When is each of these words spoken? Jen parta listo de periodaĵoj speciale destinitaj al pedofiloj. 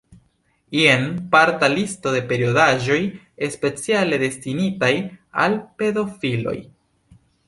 Jen 0.75 1.03
parta 1.33 1.67
listo 1.73 2.13
de 2.15 2.21
periodaĵoj 2.31 2.97
speciale 3.57 4.19
destinitaj 4.23 4.91
al 5.45 5.59
pedofiloj. 5.83 6.55